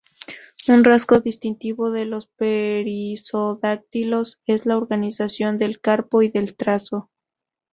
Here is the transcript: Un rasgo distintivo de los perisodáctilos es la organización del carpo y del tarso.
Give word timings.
Un 0.67 0.83
rasgo 0.83 1.19
distintivo 1.19 1.91
de 1.91 2.05
los 2.05 2.25
perisodáctilos 2.25 4.41
es 4.47 4.65
la 4.65 4.77
organización 4.77 5.59
del 5.59 5.79
carpo 5.79 6.23
y 6.23 6.29
del 6.29 6.55
tarso. 6.55 7.11